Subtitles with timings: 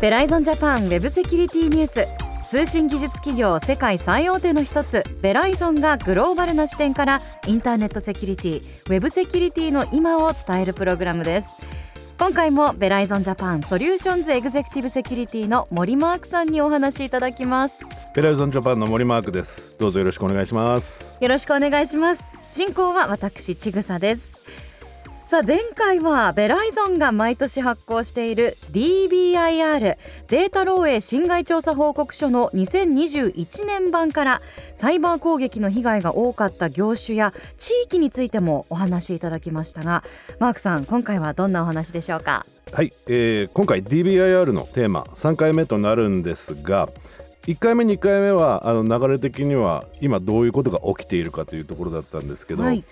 [0.00, 2.06] ベライゾンジャパンウェブセキュリティニュース
[2.48, 11.50] 通信技術企業世界最大手の一つベライゾンがグローバルな視点からインターネットセキュリティウェブセキュリティの今を伝えるプログラムです
[12.20, 17.82] 今回もベライゾンジャパンソリューションズエグゼクティブセキュリティの森マークさんにお話しいただきます。
[18.14, 19.78] ベライゾンジャパンの森マークです。
[19.78, 21.16] どうぞよろしくお願いします。
[21.18, 22.36] よろしくお願いします。
[22.50, 24.44] 進行は私ちぐさです
[25.30, 34.42] さあ前回はベライゾンが毎年発行している DBIR データ漏洩侵害調査報告書の2021年版から
[34.74, 40.02] サイバー攻撃の被害が多かった業種や地域についてもお話しいただきましたが
[40.40, 42.44] マークさん今回はどんなお話でしょうか？
[42.72, 46.88] はい、えー、今回 DBIR のテーマ3回目となるんですが
[47.46, 52.84] 1回目2回目はあの流れ的には今どういうことが起きているかというところだったんですけど、はい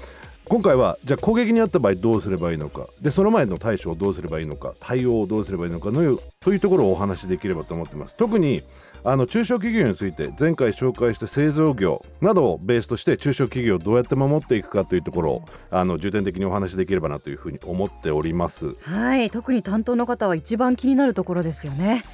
[0.48, 2.86] 今回はじゃあ攻撃にあった場合どうすればいいのか。
[3.02, 4.72] でその前の対処をどうすればいいのか。
[4.80, 8.16] 対応をどうすればいいのかのというところをお話しできればと思ってます。
[8.16, 8.62] 特に
[9.04, 18.74] あの中小企業について前回紹介した製造業などをベースとして中小企業をどうやって守っていくかというところをあの重点的にお話しできればなというふうに思っております。
[18.80, 22.04] はい特に担当の方は一番気になるところですよね。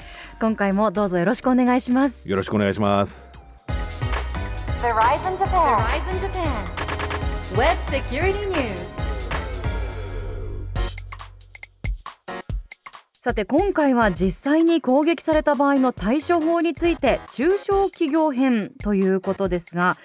[0.41, 2.29] 今回もどうぞよろしくお願いします。
[2.29, 3.29] よろしくお願いします
[7.57, 8.95] Web Security News.
[13.13, 19.97] さて今回は実際に攻撃された場合の対処法について中小企業編ということですが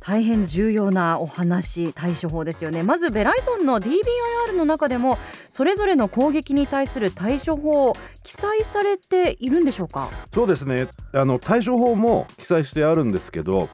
[0.00, 2.82] 大変重要なお話対処法ですよね。
[2.82, 7.92] まずベライゾンの DBIR の中でもそれぞれの攻撃に対する対処法
[8.24, 10.10] 記載されているんでしょうか？
[10.34, 10.88] そうですね。
[11.12, 13.68] あの対処法も記載してあるんですけど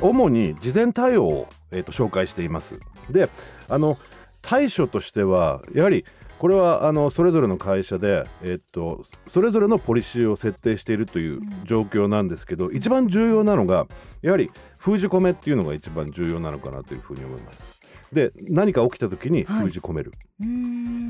[0.00, 2.78] 主に事前対応を、えーと、紹介しています。
[3.10, 3.28] で
[3.68, 3.98] あの
[4.42, 6.04] 対処としてはやはり
[6.38, 13.86] これはあのそれぞれの会社で、えっと、それぞれのポリシーを設定しているという状況なんですけど、うん、一番重要なのが
[14.20, 17.80] やはり封じ込めっていうのが一番重要なのかなというふうに思います。
[18.12, 20.12] で何か起きた時に封じ込める。
[20.40, 20.46] は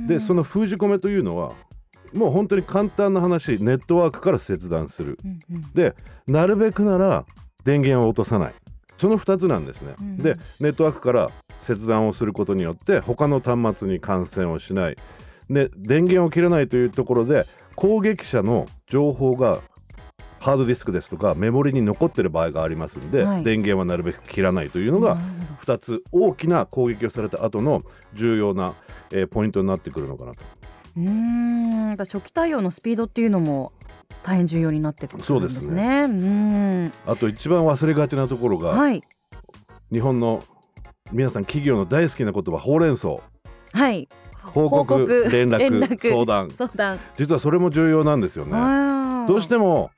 [0.05, 1.53] い、でその封じ込めというのは
[2.13, 5.19] もう本当に簡単な話ネットワークから切断する。
[5.25, 5.97] うんうん、で
[6.27, 7.27] なるべくなら
[7.65, 8.55] 電源を落とさない。
[8.99, 11.31] その2つなんですね、うん、でネットワークから
[11.63, 14.97] 切断をすることによって他の端末に感染をしない。
[15.51, 17.45] で電源を切らないというところで
[17.77, 19.61] 攻撃者の情報が
[20.41, 25.19] ハードディスクですとかメモリに残ってる場合がありますんで、はい、電源はなるべく切らないというのが
[25.65, 27.83] 2つ大きな攻撃をされた後の
[28.15, 28.75] 重要な、
[29.11, 30.43] えー、ポイントになってくるのかなと。
[30.97, 31.97] うん。
[31.97, 33.73] 初期対応のスピードっていうのも
[34.25, 35.41] 大変重要になってくるんですね。
[35.41, 36.05] そうですね。
[36.05, 36.93] うん。
[37.07, 39.03] あと一番忘れがちなところが、はい、
[39.93, 40.43] 日本の
[41.13, 43.17] 皆さん企業の大好きな言葉ほうれん草。
[43.75, 44.09] はい。
[44.43, 46.51] 報告連絡相談。
[46.51, 47.01] 相談。
[47.19, 48.53] 実はそれも重要なんですよね。
[49.29, 49.91] どうしても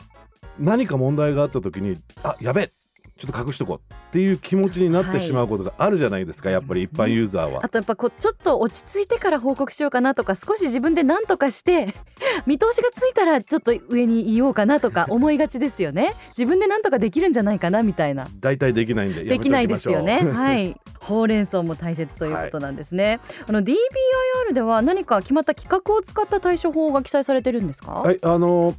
[0.58, 2.72] 何か問題があった時にあやべ
[3.19, 7.60] ちょっと隠しとこうっていう気持ちになってしまうことがあるじゃないですか、はい、やっぱり一般ユーザーは。
[7.65, 11.94] あとやっぱこうちょっと落ち着いてから報告しようかなとか少し自分で何とかして
[12.47, 16.12] 見通しがついたらちょっと上に言おうかなとか 思いがちですよね。
[16.28, 18.28] 自分で何とかできるんじゃないかなみたいな。
[18.41, 20.21] 大体できないんでできないですよね。
[20.31, 20.76] はい。
[21.00, 23.06] ほうれん草も大切ということなんですね。
[23.06, 27.93] はい、あの DBIR では何か決まった企画を使った対処法が記載されてるんですか？
[27.93, 28.75] はいあの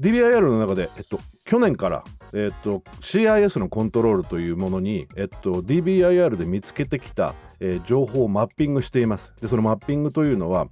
[0.00, 2.04] DBIR の中で、えっと、去年から、
[2.34, 9.34] えっと、CIS のコントロールというものに、えっと、DBIR で見つけてきた、えー、情報をマッピングしています。
[9.40, 10.68] でそのマッピングというのは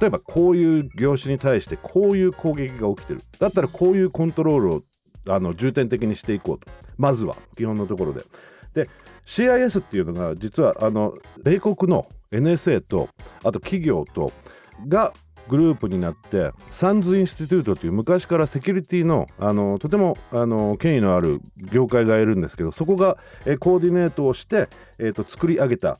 [0.00, 3.20] 例えばこういう業種に対してこういう攻撃が起きてる。
[3.38, 4.82] だったらこういうコントロールを
[5.28, 6.70] あの重点的にしていこうと。
[6.96, 8.24] まずは基本のところで。
[8.74, 8.88] で
[9.26, 13.08] CIS っていうのが実はあの米国の NSA と
[13.42, 14.32] あと企業と
[14.88, 15.12] が
[15.48, 25.98] グループになって SANS Institute という昔からセキュリティのあのとてもあの権威のある業界がいるんですけどそこが、えコーディネートをして、えーと、作り上げた、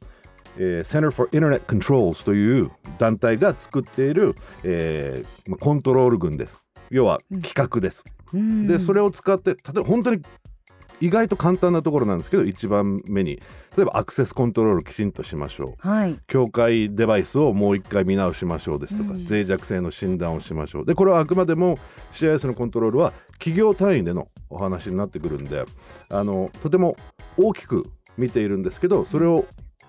[0.58, 6.60] えー、Center for Internet Controls という団体が作っている、えー、コントロール群です。
[6.90, 8.04] 要は企画です。
[8.32, 10.22] うん、でそれを使って例えば本当に
[11.00, 13.42] 意外と簡単なところなんですけど1番目に。
[13.76, 20.86] 例えばアクセスコントロールきちんとしましょう、はい、境界デバイスをもう一回見直しましょうですとか、うん、脆弱性の診断をしましょう。
[20.86, 21.78] でこれはあくまでも
[22.12, 25.64] CIS のコントロールは企業単位でのお話になってくるんで
[26.08, 26.96] あのとても
[27.36, 27.84] 大きく
[28.16, 29.44] 見ているんですけどそれを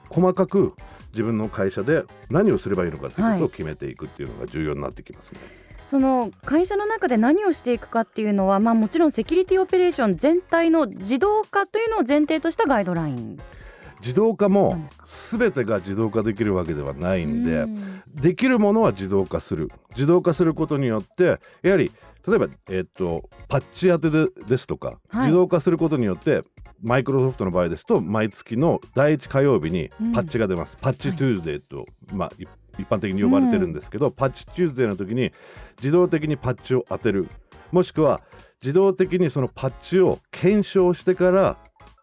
[0.10, 0.74] 細かく
[1.12, 5.39] 自分の会社で何をすればいいのかということを決めていくっていうのが重要になってきますね。
[5.39, 13.39] はいその会社の中で何をしていくかっていうのは、まあ、もちろんセキュリティオペレーション全体の自動化というのを前提としたガイドライン。
[14.00, 14.88] 自動化も
[15.31, 18.04] 全てが自動化できるわけではないんで、うん。
[18.13, 19.72] できるものは自動化する。
[19.92, 21.92] 自動化することによってやはり
[22.28, 25.28] 例えば、えっとパッチ当てでですとか、はい。
[25.28, 26.42] 自動化することによって
[26.84, 30.12] マイクロソフトの場合ですと毎月の第1火曜日にうん。
[30.12, 32.45] パッチが出ます、 Patch Tuesday と、まあ、い
[32.77, 35.31] 一般的に呼ばれてるんですけど、 Patch Tuesday の時に
[35.77, 37.27] 自動的にパッチを当てる。
[37.71, 38.21] もしくは
[38.62, 41.57] 自動的にそのパッチを検証してから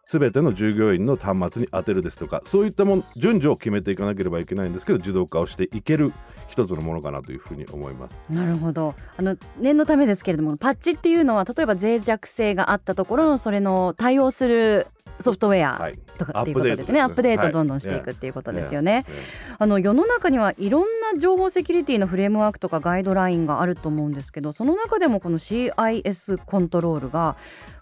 [0.07, 6.13] 全ての従業員の端末に当てるですとかそういったもん順序を決めていかなければいけないんですけど自動化をしていける
[6.47, 8.15] 一つのものかなというふうに思います。
[8.29, 8.93] なるほど。
[9.17, 14.87] あの念のためですけれどもパッチっていうのは例えば脆弱性があったところのそれの対応する
[15.19, 19.05] ソフトウェアはい、とかっていうことですね、アアップデートどんどんしていくっていうことですよね。
[19.07, 19.11] え
[19.57, 27.35] あの世の中にはいろんな情報セキュリティのフレームワークとかガイドラインがあると思うんですけどその中でもこの CIS コントロールが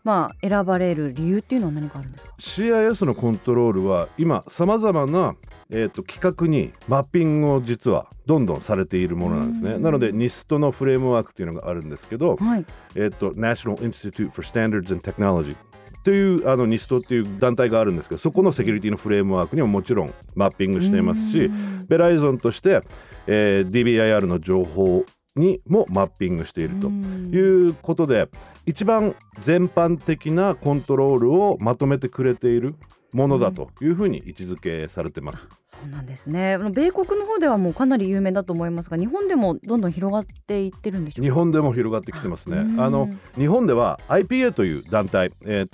[0.03, 5.36] まあ選ばれる理由っていうのは何かあるんですか？CIS のコントロールは今さまざまな、
[5.69, 9.71] えー、と企画にマッピングを実はどんどんされているものなんですね。
[9.75, 9.81] うん。
[9.81, 12.65] なので NIST のフレームワークっていうのがあるんですけど、はい、
[12.95, 15.56] えっと National Institute for Standards and Technology
[16.03, 21.85] というあの NIST っていう団体があるんですけどそこのセキュリティのフレームワークにももちろんマッピングしていますしうん。
[21.88, 22.81] ベライゾンとして、
[23.27, 25.05] えー DBIR の情報
[25.35, 27.31] にもマッピングしているとうん。
[27.33, 28.27] いうことで
[28.65, 32.75] 一番全般的なコントロールをまとめてくれている
[33.13, 35.47] ものだというふうに位置づけされてます。
[35.65, 36.57] そうなんですね。
[36.71, 42.57] 米国の方ではもうかなり有名だと思いますが日本でもどんどん広がっていってるんでしょう日か本でも広がってきてますね。
[42.57, 42.81] うん。
[42.81, 43.07] あの
[43.38, 45.69] 日本では IPA という団体、えー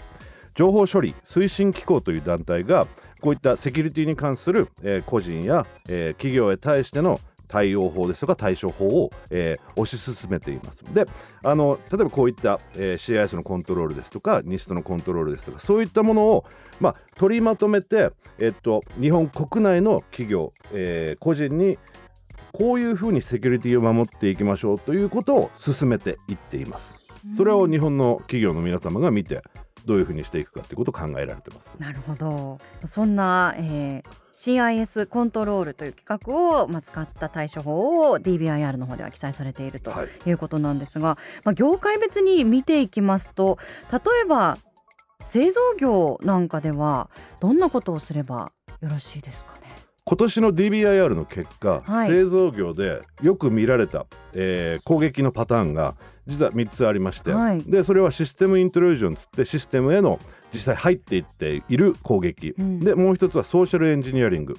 [0.59, 2.85] 情報処理推進機構という団体が
[3.21, 10.83] こういったセキュリティに関する、えー個人や、えー企業へ対しての対応法ですとか対処法を、えー推し進めています。
[10.93, 11.05] で
[11.43, 16.45] あの例えばこういった、えー CIS のコントロールですとか NIST のコントロールですとかそういったものを、
[16.81, 21.79] まあ、取りまとめて、えっと、日本国内の企業、えー個人に
[22.51, 26.99] こういうふうにセキュリティを守っていきましょうということを進めていっています。
[27.37, 29.41] それを日本の企業の皆様が見て
[29.89, 31.79] どういうふうにしていくかということを考えられてます。
[31.79, 43.57] なるほどそんな、えー CIS コントロールという企画を、まあ、使った対処法を DBIR の方では記載されているとはい、いうことなんですが、まあ、業界別に見ていきますと
[43.91, 44.57] 例えば
[45.19, 47.09] 製造業なんかでは
[47.41, 49.68] どんなことをすればよろしいですかね？
[50.09, 52.09] 今年の DBIR の結果、はい。
[52.09, 55.95] 製造業でよく見られた、えー攻撃のパターンが
[56.25, 57.61] 実は3つありまして、はい。
[57.61, 60.19] でそれはシステムイントロージョンつってシステムへの
[60.51, 62.79] 実際入っていっている攻撃、うん。
[62.79, 64.57] でもう一つはソーシャルエンジニアリング。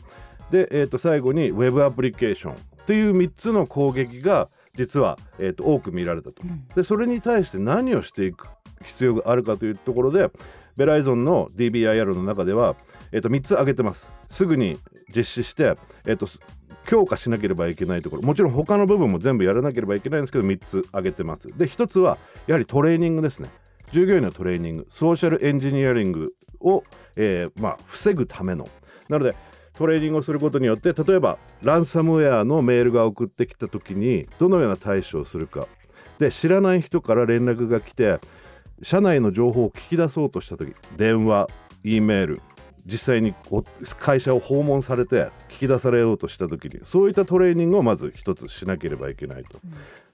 [0.53, 2.57] で、えー、と最後にウェブアプリケーション
[2.87, 6.45] という3つの攻撃が実は、えー、と多く見られたと。
[6.45, 6.69] うん。
[6.77, 8.47] でそれに対して何をしていく
[8.85, 10.31] 必要があるかというところで
[10.77, 12.77] ベライゾンの DBIR の中では、
[13.11, 14.79] えー、と3つ挙げてますすぐに
[15.15, 16.29] 実施して、えー、と
[16.87, 18.23] 強化しなければいけないところ。
[18.23, 21.49] もちろん他の部分も全部やらなければいけないんですけど3つ挙げてます。
[21.57, 23.51] で1つはやはりトレーニングですね。
[23.93, 24.89] 従業員のトレーニング。
[24.93, 26.85] ソーシャルエンジニアリングを、
[27.17, 28.69] えーまあ、防ぐための。
[29.09, 29.35] なので
[29.75, 35.67] トレーニングをすることによって例えばランサムウェアのメールが送ってきた時にどのような対処をするか。
[36.19, 38.19] で知らない人から連絡が来て
[38.83, 41.49] 社内の情報を聞き出そうとした時電話
[41.83, 42.43] E メール
[42.87, 43.63] 実際にお
[43.99, 49.59] 会社を訪問されて聞き出されようとした時にそういったトレーニングをまず一つしなければいけないと。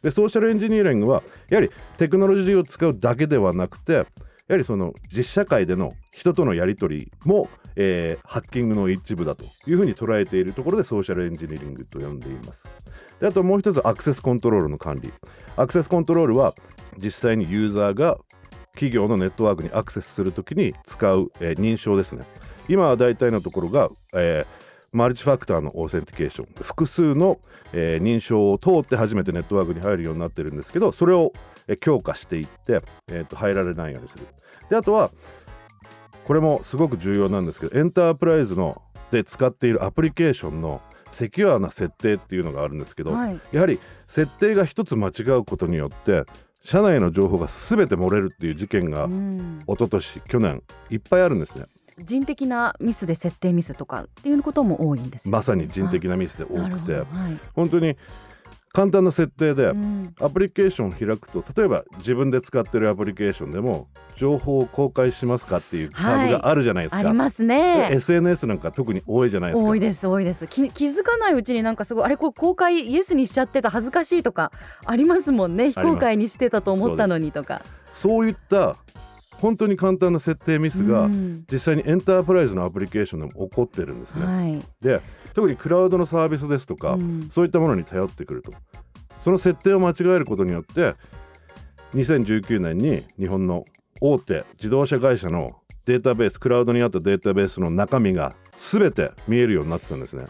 [0.02, 4.04] でソーシャルエンジニアリングはやはりテクノロジーを使うだけではなくてや
[4.50, 12.62] はりその実社会での人とのやり取りも、えーハッキングの一部だというふうに捉えているところでソーシャルエンジニアリングと呼んでいます。
[13.20, 15.12] であともう一つアクセスコントロールの管理。
[15.56, 16.54] アクセスコントロールは
[16.99, 18.18] 実際にユーザーが
[18.73, 22.25] 企業のネットワークにアクセスするときに使う、えー認証ですね。
[22.68, 27.38] 今は大体のところが、えー multi-factor の authentication 複数の、
[27.75, 31.32] えー認証を通って初めてネットワークに入るようになってるんですけどそれを、
[31.68, 34.26] えー強化していって、えーと入られないようにする。
[34.70, 35.11] であとは
[36.25, 38.80] これもすごく重要なんですけどエンタープライズの
[39.11, 40.80] で使っているアプリケーションの
[41.12, 43.40] セキュアな設定っていうのがあるんですけど、はい。
[43.52, 46.25] やはり設定が一つ間違うことによって
[46.62, 49.58] 社内の情報が全て漏れるっていう事件がうん。
[49.66, 51.66] 一昨年去年いっぱいあるんですね
[51.98, 55.32] 人的なミスで設定ミスとかっていうことも多いんですよ。
[55.32, 56.94] まさに人的なミスで多くて。
[56.94, 57.04] はい。
[57.54, 57.96] 本当に
[58.72, 60.14] 簡単な設定でうん。
[60.20, 67.90] アプリケーションを開くと例えば自分で使ってるアプリケーションでも情報を公開しますかっていうタブがあるじゃないですか、ありますね。
[67.92, 69.68] SNS なんか特に多いじゃないですか。
[69.68, 70.46] 多いです多いです。
[70.46, 74.52] 気気づかないうちになんかすごいあれこう公開イエスにしちゃってた恥ずかしいとか
[74.84, 75.70] ありますもんね。
[75.70, 77.62] 非公開にしてたと思ったのにとか。
[77.94, 78.76] そういった
[79.40, 81.44] 本当に簡単な設定ミスがうん。
[81.50, 84.24] 実際にエンタープライズのアプリケーションでも起こってるんですね。
[84.24, 84.62] はい。
[84.80, 85.00] で
[85.34, 87.30] 特にクラウドのサービスですとか、うん。
[87.34, 88.52] そういったものに頼ってくると。
[89.24, 90.94] その設定を間違えることによって
[91.94, 93.64] 2019年に日本の
[94.00, 98.34] 大手自動車会社のデータベースクラウドにあったデータベースの中身が
[98.72, 100.26] 全て見えるようになってたんですね。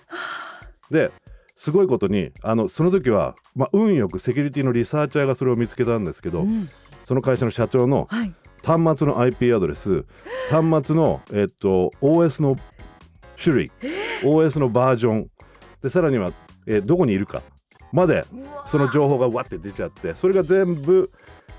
[0.90, 1.10] で
[1.58, 6.68] すごいことにあのその時は、まあ、運よくセキュリティのリサーチャーがそれを見つけたんですけど、うん。
[7.06, 8.34] その会社の社長のはい
[8.64, 10.04] 端末の IP アドレス
[10.50, 12.56] 端末の、えっと、OS の
[13.42, 13.72] 種類
[14.22, 15.30] OS のバージョン
[15.82, 16.32] でさらには、
[16.66, 17.42] えーどこにいるか
[17.92, 18.25] まで
[18.70, 21.10] その情報がわって出ちゃってそれが全部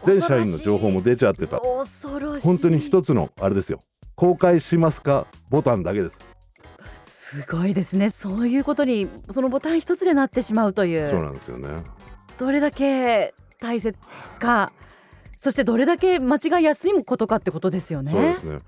[0.06, 1.60] 全社員の情報も出ちゃってた。
[1.60, 2.46] 恐ろしい。
[2.46, 3.80] 本当に一つのあれですよ。
[4.16, 5.26] 公開しますか？
[5.50, 6.10] ボタンだけで
[7.04, 7.42] す。
[7.42, 8.10] すごいですね。
[8.10, 11.68] そういうことにそのボタン一つでなってしまうといそううなんですよね。
[12.38, 13.98] どれだけ大切
[14.40, 14.72] か
[15.38, 18.12] そしてどれだけ間違いやすいことかってことですよね。
[18.12, 18.60] そうですね。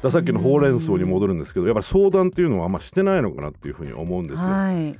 [0.00, 4.38] ださっきのほうれん草に戻るんですけどやっぱり相談っていうのはあんましてないのかなっていうふうに思うんですよ。
[4.38, 4.96] はい、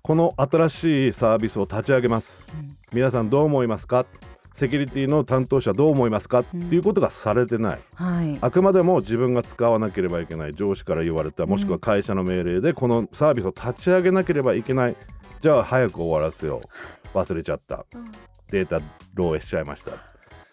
[0.00, 2.42] この新しいサービスを立ち上げます。
[2.54, 2.76] うん。
[2.94, 4.06] 皆さんどう思いますか？
[4.54, 6.40] セキュリティの担当者どう思いますか？
[6.40, 8.38] っていうことがされてない、はい。
[8.40, 14.96] あくまでも自分が使わなければいけない上司から言われたもしくは会社の命令でこのサービスを立ち上げなければいけない。
[15.42, 16.62] じゃあ早く終わらせよ
[17.14, 17.16] う。
[17.16, 17.84] 忘れちゃった。
[18.50, 18.78] データ
[19.14, 19.92] 漏洩しちゃいました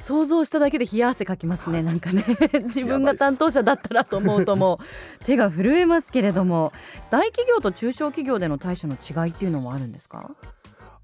[0.05, 2.24] 想像しただけで冷や汗かきますねなんかね。
[2.62, 4.85] 自分が担当者だったらと思うともう。
[5.25, 6.74] 手が震えますけれども
[7.09, 10.29] 大企業と中小企業での対処の違いっていうのもあるんですか？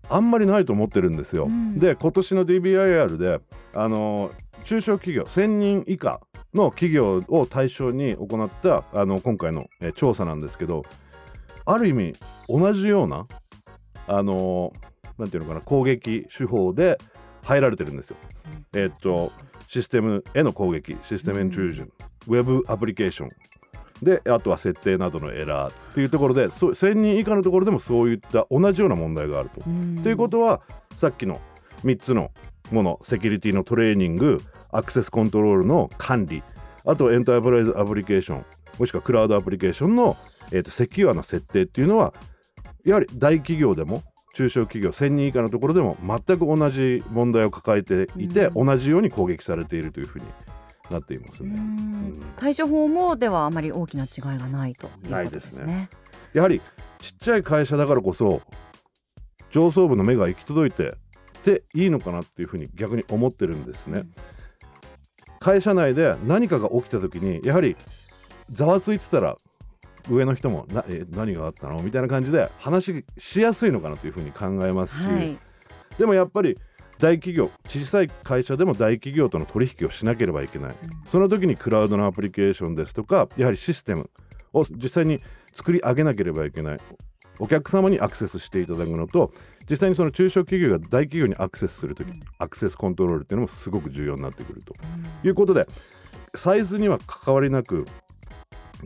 [0.07, 1.79] あんまりないと思ってるんですよ、うん。
[1.79, 3.39] で今年の DBIR で
[3.73, 4.29] あの
[4.65, 6.19] 中小企業1000人以下
[6.53, 10.83] の企業を対象に行ったあの今回のえ調査なんですけど
[11.65, 12.13] ある意味
[12.47, 13.25] 同じような
[14.07, 14.73] あの
[15.17, 16.99] なんていうのかな攻撃手法で
[17.43, 18.17] 入られてるんですよ。
[18.73, 19.31] えっと
[19.67, 21.91] システムへの攻撃システムイントゥージョン、
[22.27, 23.29] ウェブアプリケーション
[24.03, 29.61] であとは設定などのエラーっていうところでそう1000人以下のところでもそういった同じような問題があると。
[30.03, 30.61] ということは
[30.97, 31.39] さっきの
[31.83, 32.31] 3つの
[32.71, 36.43] ものセキュリティのトレーニングアクセスコントロールの管理
[36.85, 38.45] あとエンタープライズアプリケーション
[38.79, 40.15] もしくはクラウドアプリケーションの、
[40.51, 42.13] えーとセキュアな設定っていうのは
[42.83, 50.25] やはり大企業でも中小企業1000人以下のところでも全く同じ問題を抱えていて、う同じように攻撃されているというふうに
[50.89, 51.53] なっていますうね。
[51.59, 55.89] ん対処法もではあまり大きな違いがないということないでねですすね。
[56.33, 56.61] やはり
[56.99, 58.41] ちっちゃい会社だからこそ
[59.49, 60.95] 上層部の目が行き届いて
[61.43, 63.99] ていいのかなっていうふうに逆に思ってるんですね。
[63.99, 64.13] うん
[65.41, 67.75] 会社内で何かが起きた時にやはり
[68.51, 69.35] ざわついてたら
[70.09, 71.81] 上の人もなえ何があったの？
[71.81, 75.37] みたいな感じで話しやすいのかなというふうに考えますし、はい、
[75.97, 76.57] でもやっぱり
[76.99, 80.75] 大企業小さい会社でも大企業との取引をしなければいけない、
[81.11, 84.09] その時にクラウドのアプリケーションですとかやはりシステム
[84.53, 85.19] を実際に
[85.55, 86.79] 作り上げなければいけない。
[87.39, 89.33] お客様にアクセスしていただくのと
[89.67, 94.75] 実際にその中小企業が大企業にアクセスする時アクセスコントロールっていうのもすごく重要になってくると。
[95.23, 95.65] いうことで
[96.35, 97.87] サイズには関わりなく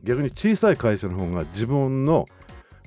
[0.05, 2.25] 逆に小さい会社の方が自分の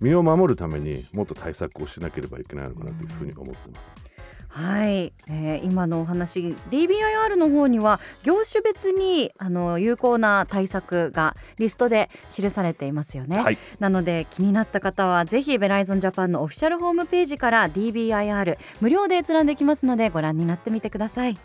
[0.00, 4.08] 身を守るためにもっと対策をしなければいけないのかなというふうに思ってます。
[4.50, 13.58] はい、えー今のお話 DBIR の方には業種別にあの有効な対策がリストで記されていますよね、はい。
[13.78, 21.38] なので気になった方はぜひベライゾンジャパンのオフィシャルホームページから DBIR 無料で閲覧できますのでご覧になってみてください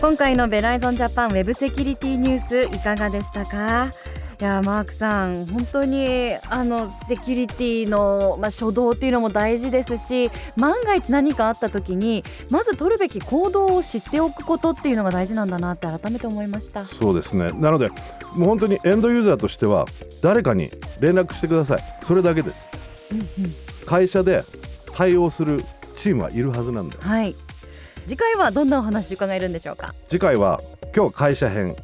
[0.00, 3.92] 今回のベライゾンジャパンウェブセキュリティニュースいかがでしたか？
[4.40, 16.86] いやマークさん本当にあのセキュリティのまあ初動っていうのも大事ですし万が一何かあった時にまず取るべき行動を知っておくことっていうのが大事なんだなって改めて思いました。
[16.86, 17.50] そうですね。
[17.52, 19.84] なのでもう本当にエンドユーザーとしては
[20.22, 21.82] 誰かに連絡してください。
[22.06, 22.48] それだけで。
[22.50, 22.68] す
[23.12, 23.28] うんうん。
[23.84, 24.44] 会社で
[24.94, 25.62] 対応する
[25.98, 27.36] チームはいるはずなんだはい
[28.10, 29.94] 次回はどんなお話伺えるんでしょうか？
[30.08, 30.60] 次回は
[30.96, 31.76] 今日会社編。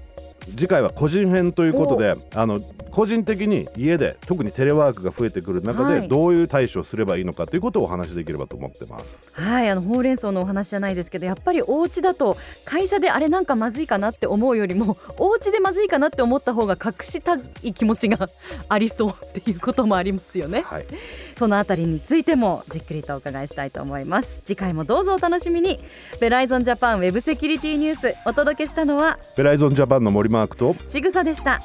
[0.58, 2.58] 次回は個人編ということであの
[2.96, 6.00] 個人的に家で特にテレワークが増えてくる中はい。
[6.00, 9.18] でどういう対処をすればいいのかということをお話しできればと思ってます。
[9.32, 18.30] はいあのほうれん草のお話じゃないですけどやっぱりお家だと会社であれなんかまずいかなって思うよりも お家でまずいかなって思った方が隠したい気持ちが
[18.70, 20.62] ありそうっていうこともありますよね。
[20.62, 20.86] はい、
[21.34, 24.40] そのあたりについてもじっくりとお伺いしたいと思います。
[24.42, 25.80] 次回もどうぞお楽しみに。
[26.18, 31.60] ベライゾンジャパンウェブセキュリティニュースお届けしたのはベライゾンジャパンの森マークとちぐさでした